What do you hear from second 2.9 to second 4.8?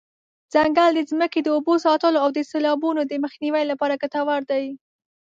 د مخنیوي لپاره ګټور دی.